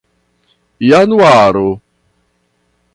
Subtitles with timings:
[0.89, 1.69] januaro